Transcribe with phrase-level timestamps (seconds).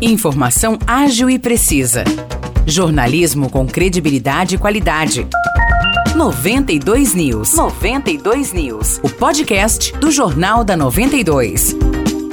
[0.00, 2.04] Informação ágil e precisa.
[2.66, 5.26] Jornalismo com credibilidade e qualidade.
[6.16, 7.54] 92 News.
[7.54, 9.00] 92 News.
[9.02, 11.76] O podcast do Jornal da 92.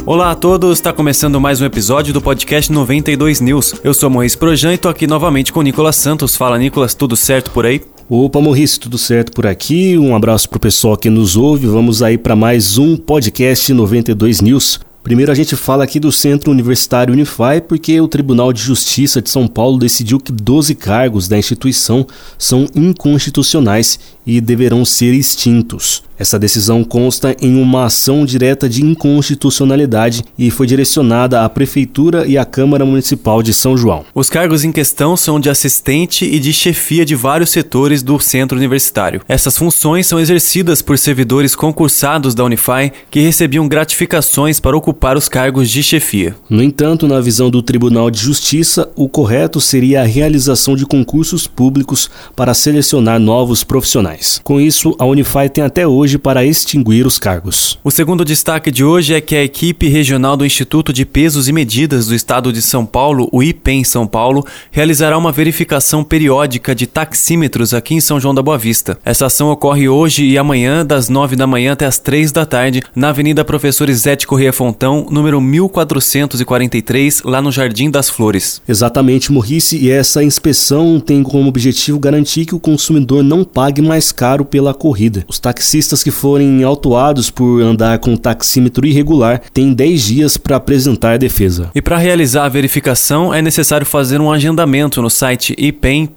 [0.05, 3.75] Olá a todos, está começando mais um episódio do podcast 92 News.
[3.83, 6.35] Eu sou Moisés Projan e tô aqui novamente com o Nicolas Santos.
[6.35, 7.81] Fala, Nicolas, tudo certo por aí?
[8.09, 9.97] Opa, Morrice, tudo certo por aqui?
[9.99, 11.67] Um abraço pro pessoal que nos ouve.
[11.67, 14.79] Vamos aí para mais um podcast 92 News.
[15.03, 19.31] Primeiro a gente fala aqui do Centro Universitário Unify porque o Tribunal de Justiça de
[19.31, 22.05] São Paulo decidiu que 12 cargos da instituição
[22.37, 26.03] são inconstitucionais e deverão ser extintos.
[26.21, 32.37] Essa decisão consta em uma ação direta de inconstitucionalidade e foi direcionada à Prefeitura e
[32.37, 34.05] à Câmara Municipal de São João.
[34.13, 38.55] Os cargos em questão são de assistente e de chefia de vários setores do centro
[38.55, 39.21] universitário.
[39.27, 45.27] Essas funções são exercidas por servidores concursados da Unify que recebiam gratificações para ocupar os
[45.27, 46.35] cargos de chefia.
[46.47, 51.47] No entanto, na visão do Tribunal de Justiça, o correto seria a realização de concursos
[51.47, 54.10] públicos para selecionar novos profissionais.
[54.43, 57.79] Com isso, a Unify tem até hoje para extinguir os cargos.
[57.83, 61.53] O segundo destaque de hoje é que a equipe regional do Instituto de Pesos e
[61.53, 66.87] Medidas do Estado de São Paulo, o IPEM São Paulo, realizará uma verificação periódica de
[66.87, 68.97] taxímetros aqui em São João da Boa Vista.
[69.03, 72.81] Essa ação ocorre hoje e amanhã, das 9 da manhã até as 3 da tarde,
[72.95, 78.61] na Avenida Professor Isete Correia Fontão, número 1443, lá no Jardim das Flores.
[78.67, 84.00] Exatamente, Morrice, e essa inspeção tem como objetivo garantir que o consumidor não pague mais
[84.09, 85.25] caro pela corrida.
[85.27, 91.15] Os taxistas que forem autuados por andar com taxímetro irregular têm 10 dias para apresentar
[91.15, 91.69] a defesa.
[91.75, 96.11] E para realizar a verificação é necessário fazer um agendamento no site ipem.sp.gov.br.